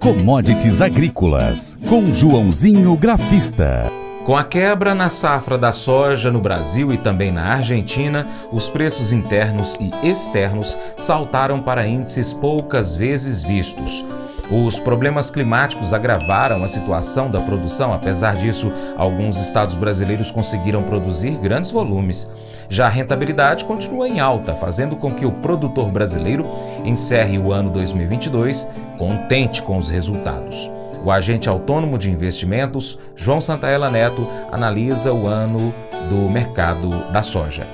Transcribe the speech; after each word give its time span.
Commodities 0.00 0.80
Agrícolas, 0.80 1.78
com 1.86 2.10
Joãozinho 2.10 2.96
Grafista. 2.96 3.92
Com 4.24 4.34
a 4.34 4.42
quebra 4.42 4.94
na 4.94 5.10
safra 5.10 5.58
da 5.58 5.72
soja 5.72 6.30
no 6.30 6.40
Brasil 6.40 6.90
e 6.90 6.96
também 6.96 7.30
na 7.30 7.52
Argentina, 7.52 8.26
os 8.50 8.66
preços 8.66 9.12
internos 9.12 9.76
e 9.78 9.90
externos 10.02 10.78
saltaram 10.96 11.60
para 11.60 11.86
índices 11.86 12.32
poucas 12.32 12.94
vezes 12.94 13.42
vistos. 13.42 14.02
Os 14.50 14.80
problemas 14.80 15.30
climáticos 15.30 15.94
agravaram 15.94 16.64
a 16.64 16.68
situação 16.68 17.30
da 17.30 17.40
produção, 17.40 17.92
apesar 17.92 18.34
disso, 18.34 18.72
alguns 18.96 19.38
estados 19.38 19.76
brasileiros 19.76 20.32
conseguiram 20.32 20.82
produzir 20.82 21.38
grandes 21.38 21.70
volumes. 21.70 22.28
Já 22.68 22.86
a 22.86 22.88
rentabilidade 22.88 23.64
continua 23.64 24.08
em 24.08 24.18
alta, 24.18 24.52
fazendo 24.56 24.96
com 24.96 25.14
que 25.14 25.24
o 25.24 25.30
produtor 25.30 25.92
brasileiro 25.92 26.44
encerre 26.84 27.38
o 27.38 27.52
ano 27.52 27.70
2022 27.70 28.66
contente 28.98 29.62
com 29.62 29.76
os 29.76 29.88
resultados. 29.88 30.68
O 31.04 31.12
agente 31.12 31.48
autônomo 31.48 31.96
de 31.96 32.10
investimentos, 32.10 32.98
João 33.14 33.40
Santaella 33.40 33.88
Neto, 33.88 34.26
analisa 34.50 35.12
o 35.12 35.28
ano 35.28 35.72
do 36.08 36.28
mercado 36.28 36.90
da 37.12 37.22
soja. 37.22 37.64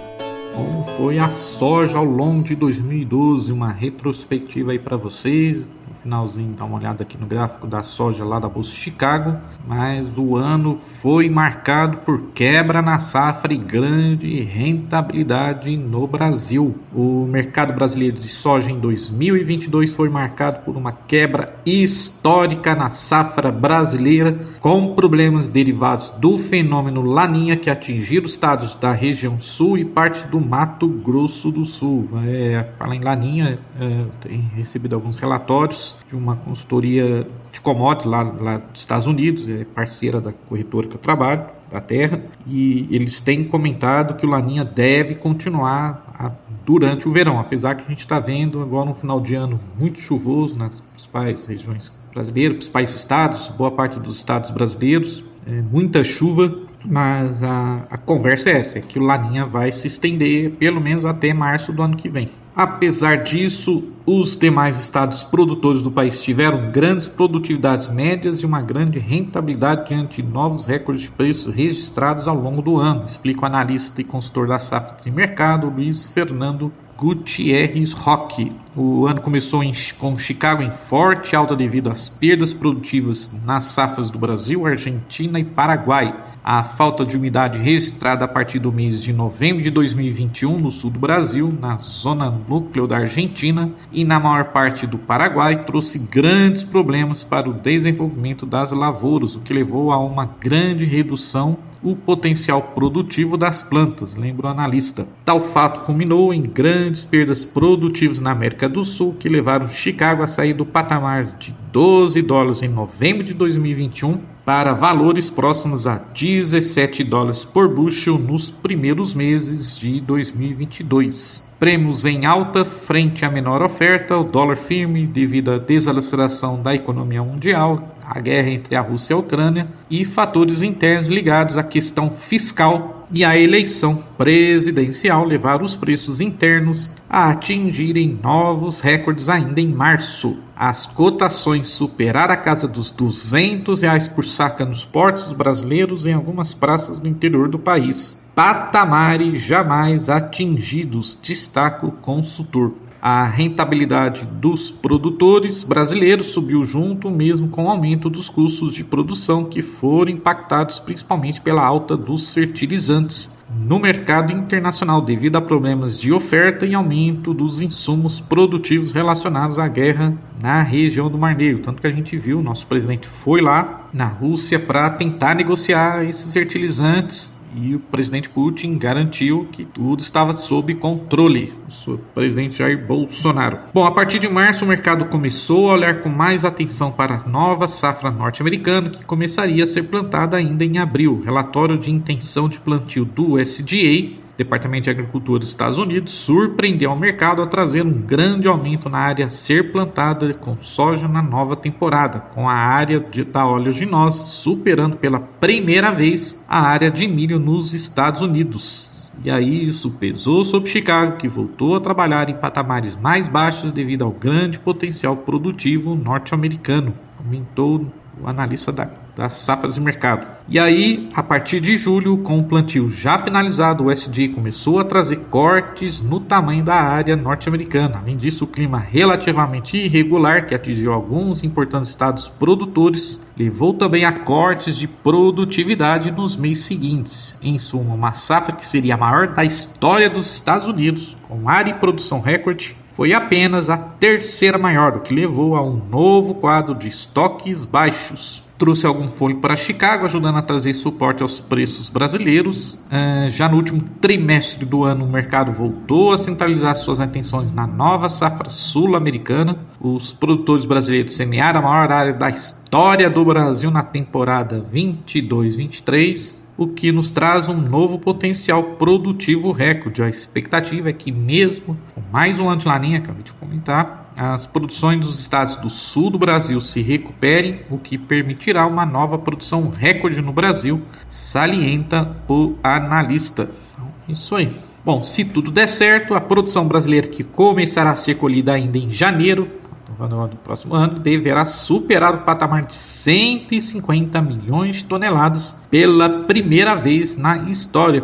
Como 0.54 0.84
foi 0.84 1.18
a 1.18 1.30
soja 1.30 1.96
ao 1.96 2.04
longo 2.04 2.42
de 2.42 2.54
2012? 2.54 3.50
Uma 3.50 3.72
retrospectiva 3.72 4.72
aí 4.72 4.78
para 4.78 4.98
vocês 4.98 5.66
no 5.88 5.94
finalzinho, 5.94 6.52
dá 6.52 6.64
uma 6.64 6.78
olhada 6.78 7.02
aqui 7.02 7.16
no 7.16 7.26
gráfico 7.26 7.66
da 7.66 7.82
soja 7.82 8.24
lá 8.24 8.38
da 8.38 8.48
Bolsa 8.48 8.70
de 8.70 8.76
Chicago, 8.76 9.38
mas 9.66 10.18
o 10.18 10.36
ano 10.36 10.78
foi 10.80 11.28
marcado 11.28 11.98
por 11.98 12.20
quebra 12.34 12.82
na 12.82 12.98
safra 12.98 13.52
e 13.52 13.56
grande 13.56 14.40
rentabilidade 14.42 15.76
no 15.76 16.06
Brasil. 16.06 16.74
O 16.94 17.26
mercado 17.26 17.72
brasileiro 17.72 18.16
de 18.16 18.28
soja 18.28 18.70
em 18.70 18.78
2022 18.78 19.94
foi 19.94 20.08
marcado 20.08 20.64
por 20.64 20.76
uma 20.76 20.92
quebra 20.92 21.54
histórica 21.64 22.74
na 22.74 22.90
safra 22.90 23.52
brasileira, 23.52 24.36
com 24.60 24.94
problemas 24.94 25.48
derivados 25.48 26.10
do 26.10 26.36
fenômeno 26.36 27.02
Laninha 27.02 27.56
que 27.56 27.70
atingiram 27.70 28.26
estados 28.26 28.76
da 28.76 28.92
região 28.92 29.40
sul 29.40 29.78
e 29.78 29.84
parte 29.84 30.26
do 30.26 30.40
Mato 30.40 30.88
Grosso 30.88 31.50
do 31.50 31.64
Sul. 31.64 32.06
É, 32.26 32.70
falar 32.76 32.96
em 32.96 33.00
Laninha, 33.00 33.54
é, 33.78 34.04
tem 34.20 34.40
recebido 34.54 34.94
alguns 34.94 35.16
relatórios 35.16 35.75
de 36.06 36.16
uma 36.16 36.36
consultoria 36.36 37.26
de 37.52 37.60
commodities 37.60 38.10
lá, 38.10 38.22
lá 38.22 38.58
dos 38.58 38.80
Estados 38.80 39.06
Unidos, 39.06 39.48
é 39.48 39.64
parceira 39.64 40.20
da 40.20 40.32
corretora 40.32 40.88
que 40.88 40.94
eu 40.94 41.00
trabalho, 41.00 41.46
da 41.70 41.80
Terra, 41.80 42.22
e 42.46 42.86
eles 42.90 43.20
têm 43.20 43.44
comentado 43.44 44.14
que 44.14 44.24
o 44.24 44.28
Laninha 44.28 44.64
deve 44.64 45.16
continuar 45.16 46.04
a, 46.14 46.32
durante 46.64 47.08
o 47.08 47.12
verão, 47.12 47.40
apesar 47.40 47.74
que 47.74 47.82
a 47.82 47.88
gente 47.88 48.00
está 48.00 48.20
vendo 48.20 48.60
agora 48.60 48.88
um 48.88 48.94
final 48.94 49.20
de 49.20 49.34
ano 49.34 49.58
muito 49.78 50.00
chuvoso 50.00 50.56
nas 50.56 50.80
principais 50.80 51.46
regiões 51.46 51.92
brasileiras, 52.12 52.56
principais 52.56 52.94
estados, 52.94 53.48
boa 53.48 53.70
parte 53.70 53.98
dos 53.98 54.16
estados 54.16 54.50
brasileiros, 54.50 55.24
é, 55.46 55.60
muita 55.60 56.02
chuva, 56.04 56.56
mas 56.88 57.42
a, 57.42 57.86
a 57.90 57.98
conversa 57.98 58.50
é 58.50 58.58
essa, 58.58 58.78
é 58.78 58.80
que 58.80 58.98
o 58.98 59.02
Laninha 59.02 59.44
vai 59.44 59.72
se 59.72 59.86
estender 59.86 60.52
pelo 60.52 60.80
menos 60.80 61.04
até 61.04 61.34
março 61.34 61.72
do 61.72 61.82
ano 61.82 61.96
que 61.96 62.08
vem. 62.08 62.28
Apesar 62.56 63.16
disso, 63.16 63.92
os 64.06 64.34
demais 64.34 64.80
estados 64.80 65.22
produtores 65.22 65.82
do 65.82 65.90
país 65.90 66.22
tiveram 66.22 66.70
grandes 66.70 67.06
produtividades 67.06 67.90
médias 67.90 68.38
e 68.38 68.46
uma 68.46 68.62
grande 68.62 68.98
rentabilidade 68.98 69.88
diante 69.88 70.22
de 70.22 70.28
novos 70.28 70.64
recordes 70.64 71.02
de 71.02 71.10
preços 71.10 71.54
registrados 71.54 72.26
ao 72.26 72.34
longo 72.34 72.62
do 72.62 72.78
ano, 72.78 73.04
explica 73.04 73.42
o 73.42 73.44
analista 73.44 74.00
e 74.00 74.04
consultor 74.04 74.48
da 74.48 74.58
Safra 74.58 74.96
de 74.96 75.10
Mercado, 75.10 75.68
Luiz 75.68 76.14
Fernando 76.14 76.72
Gutierrez 76.96 77.92
Roque. 77.92 78.50
O 78.78 79.06
ano 79.06 79.22
começou 79.22 79.64
em, 79.64 79.72
com 79.96 80.18
Chicago 80.18 80.62
em 80.62 80.70
forte 80.70 81.34
alta 81.34 81.56
devido 81.56 81.90
às 81.90 82.10
perdas 82.10 82.52
produtivas 82.52 83.34
nas 83.42 83.64
safras 83.64 84.10
do 84.10 84.18
Brasil, 84.18 84.66
Argentina 84.66 85.40
e 85.40 85.44
Paraguai. 85.44 86.14
A 86.44 86.62
falta 86.62 87.02
de 87.02 87.16
umidade 87.16 87.58
registrada 87.58 88.26
a 88.26 88.28
partir 88.28 88.58
do 88.58 88.70
mês 88.70 89.02
de 89.02 89.14
novembro 89.14 89.62
de 89.62 89.70
2021 89.70 90.58
no 90.58 90.70
sul 90.70 90.90
do 90.90 90.98
Brasil, 90.98 91.50
na 91.58 91.78
zona 91.78 92.28
núcleo 92.28 92.86
da 92.86 92.98
Argentina 92.98 93.72
e 93.90 94.04
na 94.04 94.20
maior 94.20 94.52
parte 94.52 94.86
do 94.86 94.98
Paraguai 94.98 95.64
trouxe 95.64 95.98
grandes 95.98 96.62
problemas 96.62 97.24
para 97.24 97.48
o 97.48 97.54
desenvolvimento 97.54 98.44
das 98.44 98.72
lavouras, 98.72 99.36
o 99.36 99.40
que 99.40 99.54
levou 99.54 99.90
a 99.90 99.98
uma 99.98 100.26
grande 100.26 100.84
redução 100.84 101.56
o 101.82 101.94
potencial 101.94 102.60
produtivo 102.60 103.36
das 103.36 103.62
plantas, 103.62 104.16
lembra 104.16 104.48
o 104.48 104.50
analista. 104.50 105.06
Tal 105.24 105.40
fato 105.40 105.84
culminou 105.84 106.34
em 106.34 106.42
grandes 106.42 107.04
perdas 107.04 107.44
produtivas 107.44 108.18
na 108.18 108.32
América 108.32 108.65
do 108.68 108.84
Sul, 108.84 109.14
que 109.18 109.28
levaram 109.28 109.68
Chicago 109.68 110.22
a 110.22 110.26
sair 110.26 110.52
do 110.52 110.64
patamar 110.64 111.24
de 111.24 111.54
12 111.72 112.22
dólares 112.22 112.62
em 112.62 112.68
novembro 112.68 113.22
de 113.22 113.34
2021 113.34 114.18
para 114.46 114.72
valores 114.72 115.28
próximos 115.28 115.88
a 115.88 115.96
17 115.96 117.02
dólares 117.02 117.44
por 117.44 117.68
bushel 117.68 118.16
nos 118.16 118.48
primeiros 118.48 119.12
meses 119.12 119.76
de 119.76 120.00
2022. 120.00 121.52
Prêmios 121.58 122.06
em 122.06 122.26
alta 122.26 122.64
frente 122.64 123.24
à 123.24 123.30
menor 123.30 123.60
oferta, 123.60 124.16
o 124.16 124.22
dólar 124.22 124.56
firme 124.56 125.04
devido 125.04 125.52
à 125.52 125.58
desaceleração 125.58 126.62
da 126.62 126.74
economia 126.74 127.24
mundial, 127.24 127.96
a 128.06 128.20
guerra 128.20 128.50
entre 128.50 128.76
a 128.76 128.80
Rússia 128.80 129.14
e 129.14 129.16
a 129.16 129.18
Ucrânia 129.18 129.66
e 129.90 130.04
fatores 130.04 130.62
internos 130.62 131.08
ligados 131.08 131.58
à 131.58 131.64
questão 131.64 132.08
fiscal 132.08 132.96
e 133.10 133.24
à 133.24 133.36
eleição 133.36 133.96
presidencial 134.16 135.24
levaram 135.24 135.64
os 135.64 135.74
preços 135.74 136.20
internos 136.20 136.90
a 137.08 137.30
atingirem 137.30 138.18
novos 138.22 138.80
recordes 138.80 139.28
ainda 139.28 139.60
em 139.60 139.68
março. 139.68 140.38
As 140.56 140.86
cotações 140.86 141.68
superaram 141.68 142.34
a 142.34 142.36
casa 142.36 142.66
dos 142.66 142.90
200 142.90 143.82
reais 143.82 144.08
por 144.08 144.24
saca 144.24 144.64
nos 144.64 144.84
portos 144.84 145.32
brasileiros 145.32 146.06
em 146.06 146.12
algumas 146.12 146.54
praças 146.54 146.98
do 147.00 147.08
interior 147.08 147.48
do 147.48 147.58
país 147.58 148.26
patamares 148.36 149.40
jamais 149.40 150.10
atingidos, 150.10 151.18
destaca 151.22 151.86
o 151.86 151.90
consultor. 151.90 152.74
A 153.00 153.24
rentabilidade 153.24 154.24
dos 154.24 154.70
produtores 154.70 155.62
brasileiros 155.62 156.26
subiu 156.26 156.64
junto, 156.64 157.10
mesmo 157.10 157.48
com 157.48 157.64
o 157.66 157.70
aumento 157.70 158.10
dos 158.10 158.28
custos 158.28 158.74
de 158.74 158.82
produção, 158.82 159.44
que 159.44 159.62
foram 159.62 160.10
impactados 160.10 160.80
principalmente 160.80 161.40
pela 161.40 161.64
alta 161.64 161.96
dos 161.96 162.32
fertilizantes 162.32 163.36
no 163.48 163.78
mercado 163.78 164.32
internacional, 164.32 165.00
devido 165.00 165.36
a 165.36 165.40
problemas 165.40 166.00
de 166.00 166.12
oferta 166.12 166.66
e 166.66 166.74
aumento 166.74 167.32
dos 167.32 167.62
insumos 167.62 168.20
produtivos 168.20 168.92
relacionados 168.92 169.58
à 169.58 169.68
guerra 169.68 170.14
na 170.40 170.62
região 170.62 171.08
do 171.08 171.16
Mar 171.16 171.36
Negro. 171.36 171.62
Tanto 171.62 171.80
que 171.80 171.86
a 171.86 171.92
gente 171.92 172.16
viu, 172.16 172.42
nosso 172.42 172.66
presidente 172.66 173.06
foi 173.06 173.40
lá 173.40 173.88
na 173.92 174.06
Rússia 174.06 174.58
para 174.58 174.90
tentar 174.90 175.34
negociar 175.34 176.04
esses 176.04 176.32
fertilizantes 176.32 177.35
e 177.56 177.74
o 177.74 177.80
presidente 177.80 178.28
Putin 178.28 178.78
garantiu 178.78 179.48
que 179.50 179.64
tudo 179.64 180.00
estava 180.00 180.32
sob 180.32 180.74
controle. 180.74 181.52
O 181.86 181.98
presidente 182.14 182.58
Jair 182.58 182.86
Bolsonaro. 182.86 183.58
Bom, 183.72 183.84
a 183.84 183.90
partir 183.90 184.18
de 184.18 184.28
março 184.28 184.64
o 184.64 184.68
mercado 184.68 185.06
começou 185.06 185.70
a 185.70 185.74
olhar 185.74 186.00
com 186.00 186.08
mais 186.08 186.44
atenção 186.44 186.92
para 186.92 187.16
a 187.16 187.28
nova 187.28 187.66
safra 187.66 188.10
norte-americana 188.10 188.90
que 188.90 189.04
começaria 189.04 189.64
a 189.64 189.66
ser 189.66 189.84
plantada 189.84 190.36
ainda 190.36 190.64
em 190.64 190.78
abril. 190.78 191.22
Relatório 191.24 191.78
de 191.78 191.90
intenção 191.90 192.48
de 192.48 192.60
plantio 192.60 193.04
do 193.04 193.32
USDA 193.32 194.25
Departamento 194.36 194.84
de 194.84 194.90
Agricultura 194.90 195.38
dos 195.38 195.48
Estados 195.48 195.78
Unidos 195.78 196.12
surpreendeu 196.12 196.92
o 196.92 196.98
mercado 196.98 197.40
a 197.40 197.46
trazer 197.46 197.82
um 197.82 198.02
grande 198.02 198.46
aumento 198.46 198.88
na 198.88 198.98
área 198.98 199.26
a 199.26 199.30
ser 199.30 199.72
plantada 199.72 200.34
com 200.34 200.56
soja 200.56 201.08
na 201.08 201.22
nova 201.22 201.56
temporada, 201.56 202.20
com 202.34 202.48
a 202.48 202.54
área 202.54 203.00
de, 203.00 203.24
da 203.24 203.46
oleaginosa 203.46 204.22
superando 204.22 204.96
pela 204.96 205.18
primeira 205.18 205.90
vez 205.90 206.44
a 206.46 206.60
área 206.60 206.90
de 206.90 207.08
milho 207.08 207.38
nos 207.38 207.72
Estados 207.72 208.20
Unidos. 208.20 209.12
E 209.24 209.30
aí 209.30 209.66
isso 209.66 209.90
pesou 209.92 210.44
sobre 210.44 210.68
Chicago, 210.68 211.16
que 211.16 211.26
voltou 211.26 211.74
a 211.74 211.80
trabalhar 211.80 212.28
em 212.28 212.36
patamares 212.36 212.94
mais 212.94 213.26
baixos 213.26 213.72
devido 213.72 214.04
ao 214.04 214.10
grande 214.10 214.58
potencial 214.58 215.16
produtivo 215.16 215.94
norte-americano, 215.94 216.92
comentou 217.26 217.86
o 218.20 218.28
analista 218.28 218.70
da 218.70 218.88
das 219.16 219.32
safras 219.32 219.74
de 219.74 219.80
mercado. 219.80 220.26
E 220.46 220.58
aí, 220.58 221.08
a 221.14 221.22
partir 221.22 221.58
de 221.58 221.78
julho, 221.78 222.18
com 222.18 222.38
o 222.38 222.44
plantio 222.44 222.88
já 222.90 223.18
finalizado, 223.18 223.84
o 223.84 223.90
SDA 223.90 224.28
começou 224.28 224.78
a 224.78 224.84
trazer 224.84 225.16
cortes 225.30 226.02
no 226.02 226.20
tamanho 226.20 226.62
da 226.62 226.74
área 226.74 227.16
norte-americana. 227.16 227.98
Além 228.02 228.16
disso, 228.16 228.44
o 228.44 228.46
clima 228.46 228.78
relativamente 228.78 229.76
irregular, 229.78 230.46
que 230.46 230.54
atingiu 230.54 230.92
alguns 230.92 231.42
importantes 231.42 231.88
estados 231.88 232.28
produtores, 232.28 233.26
levou 233.36 233.72
também 233.72 234.04
a 234.04 234.12
cortes 234.12 234.76
de 234.76 234.86
produtividade 234.86 236.10
nos 236.10 236.36
meses 236.36 236.64
seguintes. 236.64 237.38
Em 237.42 237.58
suma, 237.58 237.94
uma 237.94 238.12
safra 238.12 238.54
que 238.54 238.66
seria 238.66 238.94
a 238.94 238.98
maior 238.98 239.28
da 239.28 239.44
história 239.44 240.10
dos 240.10 240.32
Estados 240.32 240.68
Unidos, 240.68 241.16
com 241.26 241.48
área 241.48 241.70
e 241.70 241.74
produção 241.74 242.20
recorde, 242.20 242.76
foi 242.96 243.12
apenas 243.12 243.68
a 243.68 243.76
terceira 243.76 244.56
maior, 244.56 244.96
o 244.96 245.00
que 245.00 245.14
levou 245.14 245.54
a 245.54 245.62
um 245.62 245.78
novo 245.90 246.34
quadro 246.36 246.74
de 246.74 246.88
estoques 246.88 247.66
baixos. 247.66 248.44
trouxe 248.56 248.86
algum 248.86 249.06
fôlego 249.06 249.38
para 249.38 249.54
Chicago, 249.54 250.06
ajudando 250.06 250.38
a 250.38 250.42
trazer 250.42 250.72
suporte 250.72 251.22
aos 251.22 251.38
preços 251.38 251.90
brasileiros. 251.90 252.72
Uh, 252.86 253.28
já 253.28 253.50
no 253.50 253.56
último 253.58 253.82
trimestre 254.00 254.64
do 254.64 254.82
ano, 254.82 255.04
o 255.04 255.10
mercado 255.10 255.52
voltou 255.52 256.10
a 256.10 256.16
centralizar 256.16 256.74
suas 256.74 256.98
atenções 256.98 257.52
na 257.52 257.66
nova 257.66 258.08
safra 258.08 258.48
sul-americana. 258.48 259.58
Os 259.78 260.14
produtores 260.14 260.64
brasileiros 260.64 261.14
semearam 261.14 261.60
a 261.60 261.62
maior 261.64 261.92
área 261.92 262.14
da 262.14 262.30
história 262.30 263.10
do 263.10 263.22
Brasil 263.26 263.70
na 263.70 263.82
temporada 263.82 264.64
22-23 264.72 266.45
o 266.56 266.66
que 266.66 266.90
nos 266.90 267.12
traz 267.12 267.48
um 267.48 267.60
novo 267.60 267.98
potencial 267.98 268.62
produtivo 268.62 269.52
recorde. 269.52 270.02
A 270.02 270.08
expectativa 270.08 270.88
é 270.88 270.92
que, 270.92 271.12
mesmo 271.12 271.76
com 271.94 272.02
mais 272.12 272.38
um 272.38 272.48
ano 272.48 272.58
de 272.58 272.66
laninha, 272.66 272.98
acabei 272.98 273.22
de 273.22 273.32
comentar, 273.32 274.12
as 274.16 274.46
produções 274.46 275.00
dos 275.00 275.20
estados 275.20 275.56
do 275.56 275.68
sul 275.68 276.10
do 276.10 276.18
Brasil 276.18 276.58
se 276.60 276.80
recuperem, 276.80 277.60
o 277.70 277.76
que 277.76 277.98
permitirá 277.98 278.66
uma 278.66 278.86
nova 278.86 279.18
produção 279.18 279.68
recorde 279.68 280.22
no 280.22 280.32
Brasil, 280.32 280.80
salienta 281.06 282.16
o 282.26 282.54
analista. 282.62 283.50
Então, 283.72 283.88
isso 284.08 284.34
aí. 284.34 284.50
Bom, 284.82 285.04
se 285.04 285.24
tudo 285.24 285.50
der 285.50 285.66
certo, 285.66 286.14
a 286.14 286.20
produção 286.20 286.66
brasileira 286.66 287.08
que 287.08 287.24
começará 287.24 287.90
a 287.90 287.96
ser 287.96 288.14
colhida 288.14 288.52
ainda 288.52 288.78
em 288.78 288.88
janeiro 288.88 289.50
do 289.98 290.36
próximo 290.36 290.74
ano 290.74 290.98
deverá 290.98 291.44
superar 291.44 292.14
o 292.14 292.18
patamar 292.18 292.64
de 292.64 292.76
150 292.76 294.20
milhões 294.20 294.76
de 294.76 294.84
toneladas 294.84 295.56
pela 295.70 296.24
primeira 296.24 296.74
vez 296.74 297.16
na 297.16 297.38
história, 297.38 298.02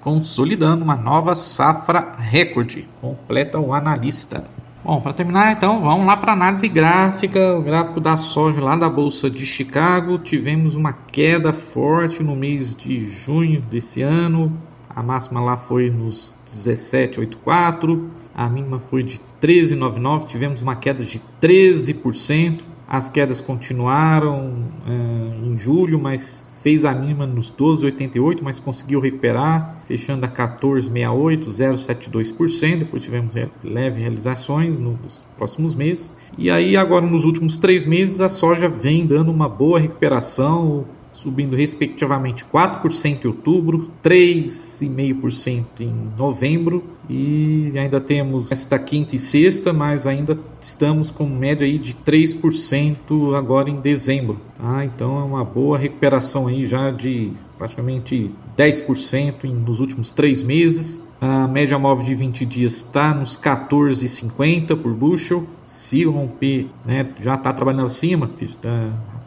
consolidando 0.00 0.84
uma 0.84 0.96
nova 0.96 1.34
safra 1.34 2.14
recorde, 2.18 2.88
completa 3.00 3.58
o 3.60 3.72
analista. 3.72 4.44
Bom, 4.84 5.00
para 5.00 5.12
terminar, 5.12 5.52
então, 5.52 5.80
vamos 5.80 6.04
lá 6.04 6.16
para 6.16 6.32
análise 6.32 6.66
gráfica. 6.66 7.56
O 7.56 7.62
gráfico 7.62 8.00
da 8.00 8.16
soja 8.16 8.60
lá 8.60 8.74
da 8.74 8.90
Bolsa 8.90 9.30
de 9.30 9.46
Chicago. 9.46 10.18
Tivemos 10.18 10.74
uma 10.74 10.92
queda 10.92 11.52
forte 11.52 12.20
no 12.20 12.34
mês 12.34 12.74
de 12.74 13.08
junho 13.08 13.60
desse 13.60 14.02
ano. 14.02 14.52
A 14.90 15.00
máxima 15.00 15.40
lá 15.40 15.56
foi 15.56 15.88
nos 15.88 16.36
17,84. 16.44 18.08
A 18.34 18.48
mínima 18.48 18.78
foi 18.78 19.02
de 19.02 19.20
13,99. 19.40 20.24
Tivemos 20.24 20.62
uma 20.62 20.76
queda 20.76 21.04
de 21.04 21.20
13%. 21.40 22.60
As 22.88 23.08
quedas 23.08 23.40
continuaram 23.40 24.68
é, 24.86 25.46
em 25.46 25.56
julho, 25.56 25.98
mas 25.98 26.58
fez 26.62 26.84
a 26.84 26.92
mínima 26.92 27.26
nos 27.26 27.50
12,88, 27.50 28.40
mas 28.42 28.60
conseguiu 28.60 29.00
recuperar, 29.00 29.82
fechando 29.86 30.26
a 30.26 30.28
14,68, 30.28 31.48
0,72%. 31.48 32.78
Depois 32.80 33.02
tivemos 33.02 33.34
leve 33.64 34.00
realizações 34.00 34.78
nos 34.78 35.24
próximos 35.36 35.74
meses. 35.74 36.14
E 36.36 36.50
aí, 36.50 36.76
agora 36.76 37.06
nos 37.06 37.24
últimos 37.24 37.56
três 37.56 37.86
meses, 37.86 38.20
a 38.20 38.28
soja 38.28 38.68
vem 38.68 39.06
dando 39.06 39.30
uma 39.30 39.48
boa 39.48 39.78
recuperação 39.78 40.84
subindo 41.12 41.54
respectivamente 41.54 42.44
4% 42.44 43.24
em 43.24 43.28
outubro, 43.28 43.90
3,5% 44.02 45.80
em 45.80 45.94
novembro 46.18 46.82
e 47.08 47.72
ainda 47.76 48.00
temos 48.00 48.50
esta 48.50 48.78
quinta 48.78 49.14
e 49.16 49.18
sexta, 49.18 49.72
mas 49.72 50.06
ainda 50.06 50.38
estamos 50.60 51.10
com 51.10 51.26
média 51.26 51.66
aí 51.66 51.78
de 51.78 51.94
3% 51.94 53.36
agora 53.36 53.68
em 53.68 53.80
dezembro. 53.80 54.38
Tá? 54.56 54.84
Então 54.84 55.18
é 55.20 55.24
uma 55.24 55.44
boa 55.44 55.76
recuperação 55.76 56.46
aí 56.46 56.64
já 56.64 56.90
de 56.90 57.32
praticamente 57.58 58.32
10% 58.56 59.44
nos 59.44 59.80
últimos 59.80 60.10
três 60.12 60.42
meses. 60.42 61.12
A 61.20 61.46
média 61.46 61.78
móvel 61.78 62.04
de 62.04 62.14
20 62.14 62.46
dias 62.46 62.76
está 62.76 63.14
nos 63.14 63.36
14,50 63.36 64.76
por 64.76 64.92
bushel. 64.94 65.46
Se 65.62 66.04
romper, 66.04 66.68
né, 66.84 67.08
já 67.20 67.34
está 67.34 67.52
trabalhando 67.52 67.86
acima, 67.86 68.26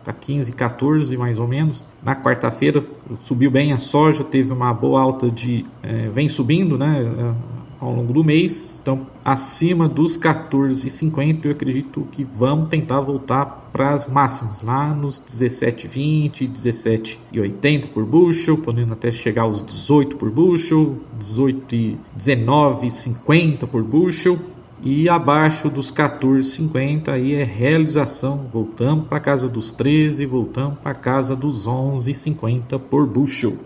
está 0.06 0.14
tá 0.14 0.20
15, 0.20 0.52
14 0.52 1.18
mais 1.18 1.40
ou 1.40 1.48
menos. 1.48 1.84
Na 2.04 2.16
quarta-feira 2.16 2.86
subiu 3.20 3.50
bem 3.50 3.74
a 3.74 3.80
soja, 3.80 4.24
teve 4.24 4.54
uma 4.54 4.74
boa 4.74 5.02
alta 5.02 5.30
de. 5.30 5.66
É, 5.82 6.10
vem 6.10 6.30
subindo, 6.30 6.78
né? 6.78 7.02
É, 7.02 7.56
ao 7.78 7.94
longo 7.94 8.14
do 8.14 8.24
mês, 8.24 8.80
então 8.82 9.06
acima 9.24 9.88
dos 9.88 10.18
14,50 10.18 11.46
eu 11.46 11.52
acredito 11.52 12.08
que 12.10 12.24
vamos 12.24 12.70
tentar 12.70 13.02
voltar 13.02 13.46
para 13.72 13.90
as 13.90 14.08
máximas 14.08 14.62
lá 14.62 14.94
nos 14.94 15.20
17,20, 15.20 16.50
17,80 16.50 17.90
por 17.90 18.06
bushel, 18.06 18.58
podendo 18.58 18.94
até 18.94 19.12
chegar 19.12 19.44
aos 19.44 19.62
18 19.62 20.16
por 20.16 20.32
bushel, 20.32 20.98
18, 21.20 21.98
19,50 22.18 23.68
por 23.68 23.84
bushel 23.84 24.40
e 24.86 25.10
abaixo 25.10 25.68
dos 25.68 25.92
14,50 25.92 27.10
aí 27.10 27.34
é 27.34 27.44
realização. 27.44 28.48
Voltamos 28.54 29.08
para 29.08 29.20
casa 29.20 29.50
dos 29.50 29.72
13, 29.72 30.28
voltamos 30.28 30.78
para 30.78 30.94
casa 30.94 31.36
dos 31.36 31.68
11,50 31.68 32.80
por 32.80 33.08
bushel. 33.08 33.58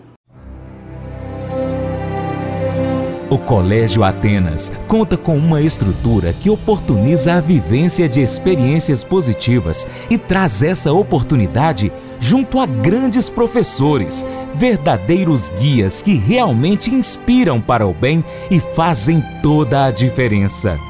O 3.28 3.38
Colégio 3.38 4.02
Atenas 4.02 4.72
conta 4.88 5.16
com 5.16 5.36
uma 5.36 5.62
estrutura 5.62 6.32
que 6.32 6.50
oportuniza 6.50 7.34
a 7.34 7.40
vivência 7.40 8.08
de 8.08 8.20
experiências 8.20 9.04
positivas 9.04 9.86
e 10.08 10.18
traz 10.18 10.64
essa 10.64 10.92
oportunidade 10.92 11.92
junto 12.18 12.58
a 12.58 12.66
grandes 12.66 13.30
professores, 13.30 14.26
verdadeiros 14.52 15.48
guias 15.50 16.02
que 16.02 16.14
realmente 16.14 16.92
inspiram 16.92 17.60
para 17.60 17.86
o 17.86 17.94
bem 17.94 18.24
e 18.50 18.58
fazem 18.58 19.22
toda 19.42 19.84
a 19.84 19.92
diferença. 19.92 20.89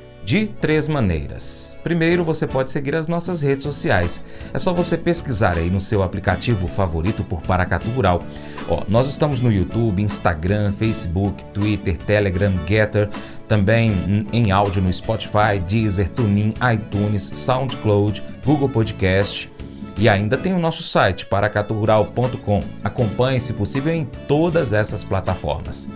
de 0.23 0.47
três 0.47 0.87
maneiras. 0.87 1.75
Primeiro, 1.83 2.23
você 2.23 2.45
pode 2.45 2.71
seguir 2.71 2.95
as 2.95 3.07
nossas 3.07 3.41
redes 3.41 3.63
sociais. 3.63 4.23
É 4.53 4.59
só 4.59 4.73
você 4.73 4.97
pesquisar 4.97 5.57
aí 5.57 5.69
no 5.69 5.81
seu 5.81 6.03
aplicativo 6.03 6.67
favorito 6.67 7.23
por 7.23 7.41
Paracatu 7.41 7.89
Rural. 7.89 8.23
Ó, 8.69 8.83
nós 8.87 9.07
estamos 9.07 9.41
no 9.41 9.51
YouTube, 9.51 10.01
Instagram, 10.01 10.71
Facebook, 10.73 11.43
Twitter, 11.45 11.97
Telegram, 11.97 12.53
Getter, 12.67 13.09
também 13.47 14.27
em 14.31 14.51
áudio 14.51 14.81
no 14.81 14.93
Spotify, 14.93 15.59
Deezer, 15.67 16.09
TuneIn, 16.09 16.53
iTunes, 16.73 17.23
SoundCloud, 17.33 18.23
Google 18.45 18.69
Podcast. 18.69 19.51
E 19.97 20.07
ainda 20.07 20.37
tem 20.37 20.53
o 20.53 20.59
nosso 20.59 20.83
site, 20.83 21.25
paracaturural.com. 21.25 22.63
Acompanhe, 22.83 23.41
se 23.41 23.53
possível, 23.53 23.93
em 23.93 24.05
todas 24.27 24.73
essas 24.73 25.03
plataformas. 25.03 25.89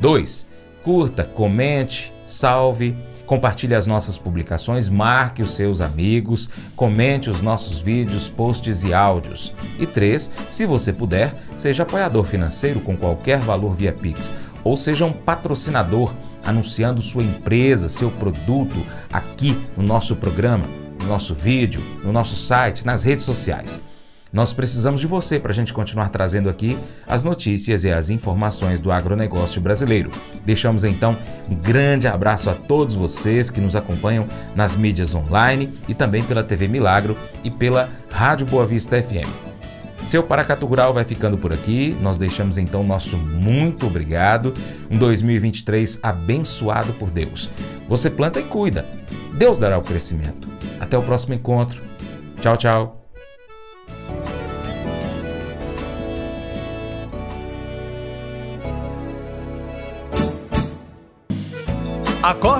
2. 0.00 0.48
Curta, 0.82 1.24
comente, 1.24 2.12
salve, 2.26 2.96
compartilhe 3.32 3.74
as 3.74 3.86
nossas 3.86 4.18
publicações, 4.18 4.90
marque 4.90 5.40
os 5.40 5.54
seus 5.54 5.80
amigos, 5.80 6.50
comente 6.76 7.30
os 7.30 7.40
nossos 7.40 7.80
vídeos, 7.80 8.28
posts 8.28 8.82
e 8.82 8.92
áudios. 8.92 9.54
E 9.78 9.86
3. 9.86 10.30
Se 10.50 10.66
você 10.66 10.92
puder, 10.92 11.34
seja 11.56 11.82
apoiador 11.82 12.24
financeiro 12.24 12.78
com 12.78 12.94
qualquer 12.94 13.38
valor 13.38 13.74
via 13.74 13.90
Pix 13.90 14.34
ou 14.62 14.76
seja 14.76 15.06
um 15.06 15.12
patrocinador 15.14 16.14
anunciando 16.44 17.00
sua 17.00 17.22
empresa, 17.22 17.88
seu 17.88 18.10
produto 18.10 18.76
aqui 19.10 19.66
no 19.78 19.82
nosso 19.82 20.14
programa, 20.14 20.66
no 21.00 21.08
nosso 21.08 21.34
vídeo, 21.34 21.82
no 22.04 22.12
nosso 22.12 22.36
site, 22.36 22.84
nas 22.84 23.02
redes 23.02 23.24
sociais. 23.24 23.82
Nós 24.32 24.52
precisamos 24.52 25.00
de 25.00 25.06
você 25.06 25.38
para 25.38 25.52
a 25.52 25.54
gente 25.54 25.74
continuar 25.74 26.08
trazendo 26.08 26.48
aqui 26.48 26.78
as 27.06 27.22
notícias 27.22 27.84
e 27.84 27.90
as 27.90 28.08
informações 28.08 28.80
do 28.80 28.90
agronegócio 28.90 29.60
brasileiro. 29.60 30.10
Deixamos 30.44 30.84
então 30.84 31.16
um 31.50 31.54
grande 31.54 32.08
abraço 32.08 32.48
a 32.48 32.54
todos 32.54 32.94
vocês 32.94 33.50
que 33.50 33.60
nos 33.60 33.76
acompanham 33.76 34.26
nas 34.54 34.74
mídias 34.74 35.14
online 35.14 35.72
e 35.86 35.94
também 35.94 36.22
pela 36.22 36.42
TV 36.42 36.66
Milagro 36.66 37.16
e 37.44 37.50
pela 37.50 37.90
Rádio 38.10 38.46
Boa 38.46 38.66
Vista 38.66 39.00
FM. 39.02 39.52
Seu 40.02 40.22
Paracatu 40.22 40.66
Rural 40.66 40.92
vai 40.92 41.04
ficando 41.04 41.38
por 41.38 41.52
aqui. 41.52 41.96
Nós 42.00 42.18
deixamos 42.18 42.58
então 42.58 42.82
nosso 42.82 43.16
muito 43.16 43.86
obrigado. 43.86 44.52
Um 44.90 44.98
2023 44.98 46.00
abençoado 46.02 46.94
por 46.94 47.10
Deus. 47.10 47.48
Você 47.88 48.10
planta 48.10 48.40
e 48.40 48.44
cuida. 48.44 48.84
Deus 49.34 49.58
dará 49.58 49.78
o 49.78 49.82
crescimento. 49.82 50.48
Até 50.80 50.98
o 50.98 51.02
próximo 51.02 51.34
encontro. 51.34 51.80
Tchau, 52.40 52.56
tchau. 52.56 53.01